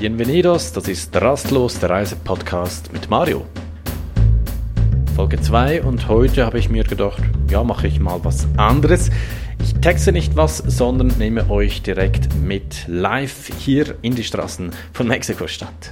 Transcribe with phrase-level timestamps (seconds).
[0.00, 3.46] Bienvenidos, das ist Rastlos, der Reisepodcast mit Mario.
[5.14, 9.10] Folge 2 und heute habe ich mir gedacht, ja, mache ich mal was anderes.
[9.62, 15.06] Ich texte nicht was, sondern nehme euch direkt mit live hier in die Straßen von
[15.06, 15.90] Mexiko-Stadt.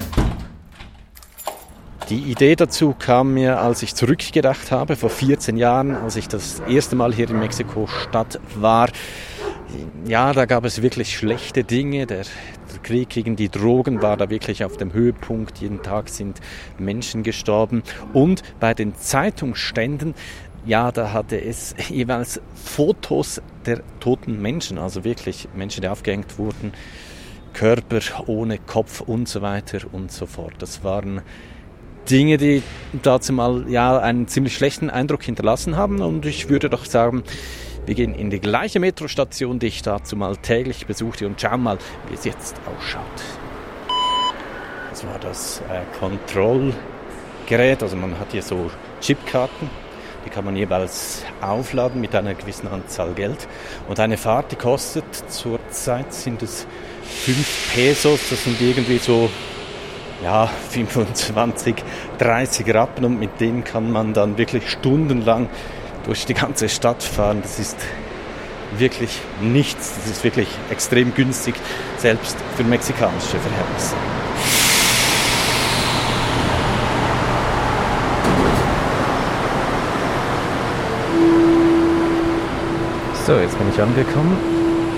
[2.10, 6.60] Die Idee dazu kam mir, als ich zurückgedacht habe, vor 14 Jahren, als ich das
[6.68, 8.88] erste Mal hier in Mexiko-Stadt war.
[10.06, 12.06] Ja, da gab es wirklich schlechte Dinge.
[12.06, 12.24] Der,
[12.80, 15.58] Krieg gegen die Drogen war da wirklich auf dem Höhepunkt.
[15.58, 16.40] Jeden Tag sind
[16.78, 17.82] Menschen gestorben.
[18.12, 20.14] Und bei den Zeitungsständen,
[20.64, 26.72] ja, da hatte es jeweils Fotos der toten Menschen, also wirklich Menschen, die aufgehängt wurden,
[27.52, 30.54] Körper ohne Kopf und so weiter und so fort.
[30.58, 31.22] Das waren
[32.10, 32.62] Dinge, die
[33.02, 37.22] dazu mal ja einen ziemlich schlechten Eindruck hinterlassen haben und ich würde doch sagen,
[37.86, 41.78] wir gehen in die gleiche Metrostation, die ich dazu mal täglich besuchte und schauen mal,
[42.08, 43.02] wie es jetzt ausschaut.
[44.90, 48.70] Das war das äh, Kontrollgerät, also man hat hier so
[49.00, 49.68] Chipkarten,
[50.24, 53.48] die kann man jeweils aufladen mit einer gewissen Anzahl Geld.
[53.88, 56.66] Und eine Fahrt, die kostet zurzeit sind es
[57.24, 59.28] 5 Pesos, das sind irgendwie so
[60.22, 61.74] ja, 25,
[62.18, 63.04] 30 Rappen.
[63.04, 65.48] Und mit denen kann man dann wirklich stundenlang
[66.04, 67.40] durch die ganze Stadt fahren.
[67.42, 67.76] Das ist
[68.78, 69.94] wirklich nichts.
[69.96, 71.54] Das ist wirklich extrem günstig,
[71.98, 73.94] selbst für mexikanische Verhältnisse.
[83.26, 84.36] So, jetzt bin ich angekommen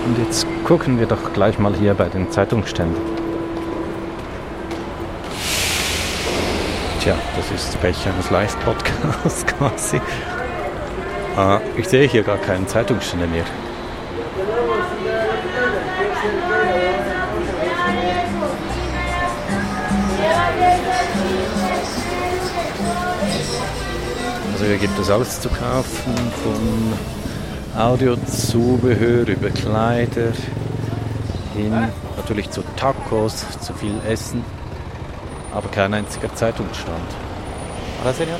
[0.07, 2.97] und jetzt gucken wir doch gleich mal hier bei den Zeitungsständen.
[7.01, 10.01] Tja, das ist Pech eines Live-Podcasts quasi.
[11.37, 13.45] Ah, ich sehe hier gar keinen Zeitungsständer mehr.
[24.53, 30.33] Also hier gibt es alles zu kaufen, von Audiozubehör über Kleider
[31.57, 34.45] hin natürlich zu Tacos, zu viel Essen,
[35.53, 37.11] aber kein einziger Zeitungsstand.
[38.01, 38.39] Hola, señor.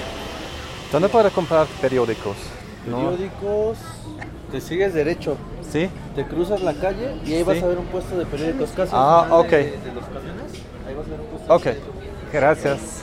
[0.93, 2.54] ¿Dónde puedo comprar periódicos?
[2.85, 3.79] Periódicos,
[4.53, 5.37] te sigues derecho,
[5.73, 5.89] ¿Sí?
[6.15, 8.99] te cruzas la calle y ahí vas a ver un puesto de periódicos casi al
[9.01, 9.51] Ah, ok.
[9.51, 10.53] de, de los camiones.
[10.87, 11.55] Ahí vas a ver un puesto.
[11.55, 11.77] Okay.
[12.33, 13.03] Gracias.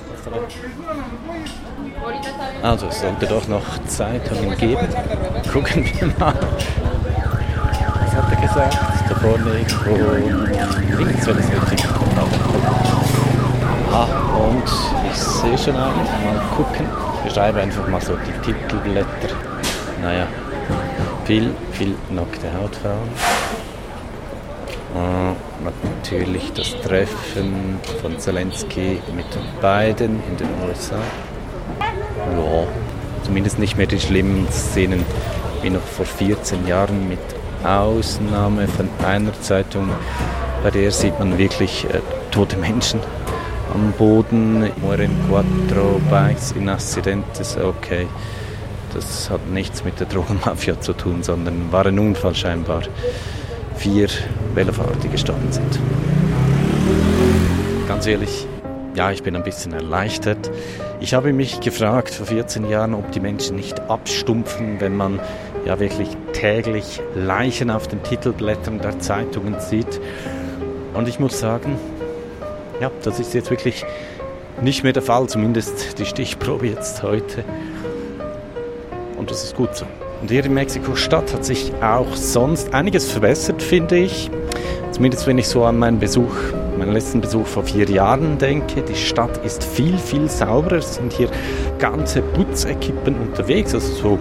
[2.64, 4.88] Also es sollte doch noch Zeitungen geben.
[5.52, 6.36] Gucken wir mal.
[8.02, 8.78] Was hat er gesagt?
[9.10, 11.90] Da vorne irgendwo links, wenn es richtig
[13.94, 14.64] Ah, und
[15.12, 15.96] ich sehe schon einen.
[15.96, 16.86] Mal gucken.
[17.26, 19.36] Ich schreibe einfach mal so die Titelblätter.
[20.02, 20.28] Naja,
[21.26, 23.10] viel, viel nackte Hautfrauen.
[24.96, 29.28] Äh, natürlich das Treffen von Zelensky mit
[29.62, 30.98] Biden in den USA.
[31.80, 32.68] Ja,
[33.24, 35.06] zumindest nicht mehr die schlimmen Szenen
[35.62, 37.20] wie noch vor 14 Jahren mit
[37.64, 39.90] Ausnahme von einer Zeitung,
[40.64, 42.00] bei der sieht man wirklich äh,
[42.32, 43.00] tote Menschen
[43.74, 44.70] am Boden.
[44.82, 48.08] Mueren cuatro bikes in accidentes, okay.
[48.94, 52.84] Das hat nichts mit der Drogenmafia zu tun, sondern war ein Unfall scheinbar.
[53.76, 54.10] Vier
[54.54, 55.80] Velofahrer, die gestorben sind.
[57.88, 58.48] Ganz ehrlich,
[58.96, 60.52] ja, ich bin ein bisschen erleichtert.
[61.00, 65.20] Ich habe mich gefragt vor 14 Jahren, ob die Menschen nicht abstumpfen, wenn man
[65.66, 70.02] ja wirklich täglich Leichen auf den Titelblättern der Zeitungen sieht.
[70.94, 71.78] Und ich muss sagen,
[72.82, 73.86] ja, das ist jetzt wirklich
[74.62, 77.46] nicht mehr der Fall, zumindest die Stichprobe jetzt heute.
[79.22, 79.86] Und das ist gut so.
[80.20, 84.32] Und hier in Mexiko-Stadt hat sich auch sonst einiges verbessert, finde ich.
[84.90, 86.34] Zumindest wenn ich so an meinen Besuch,
[86.76, 88.82] meinen letzten Besuch vor vier Jahren denke.
[88.82, 90.78] Die Stadt ist viel, viel sauberer.
[90.78, 91.30] Es sind hier
[91.78, 94.20] ganze Putzequipen unterwegs, also so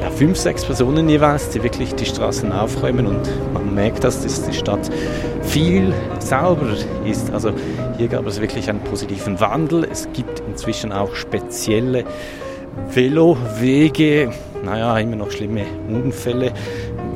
[0.00, 4.54] ja, fünf, sechs Personen jeweils, die wirklich die Straßen aufräumen und man merkt, dass die
[4.54, 4.90] Stadt
[5.42, 7.30] viel sauberer ist.
[7.30, 7.52] Also
[7.98, 9.84] hier gab es wirklich einen positiven Wandel.
[9.84, 12.06] Es gibt inzwischen auch spezielle
[12.90, 14.30] Velowege,
[14.64, 16.52] naja, immer noch schlimme Unfälle,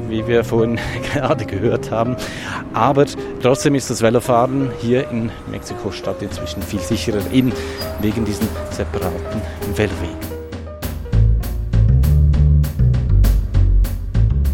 [0.09, 0.79] wie wir vorhin
[1.13, 2.17] gerade gehört haben.
[2.75, 3.07] Aber
[3.43, 7.53] trotzdem ist das Velofahren hier in Mexiko-Stadt inzwischen viel sicherer, eben
[8.01, 9.41] wegen diesen separaten
[9.75, 10.29] Velowegen.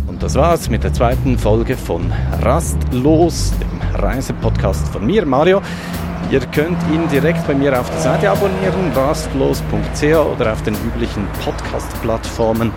[0.06, 2.12] Und das war's mit der zweiten Folge von
[2.42, 5.60] Rastlos, dem Reisepodcast von mir, Mario.
[6.30, 11.26] Ihr könnt ihn direkt bei mir auf der Seite abonnieren, rastlos.ch oder auf den üblichen
[11.44, 12.72] Podcast-Plattformen.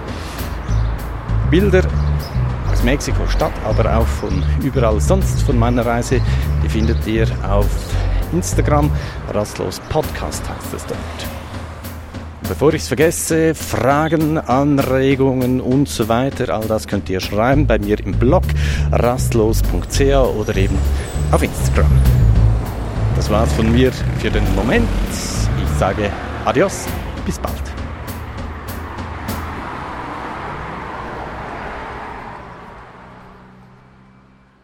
[1.50, 1.84] Bilder
[2.72, 6.22] aus Mexiko-Stadt, aber auch von überall sonst von meiner Reise,
[6.64, 7.70] die findet ihr auf
[8.34, 8.92] Instagram.
[9.34, 11.00] Rastlos Podcast heißt es dort.
[12.48, 17.80] Bevor ich es vergesse, Fragen, Anregungen und so weiter, all das könnt ihr schreiben bei
[17.80, 18.44] mir im Blog
[18.92, 20.78] rastlos.ch oder eben
[21.32, 21.92] auf Instagram
[23.28, 24.88] das war's von mir für den Moment.
[25.12, 26.10] Ich sage
[26.46, 26.86] Adios,
[27.26, 27.87] bis bald.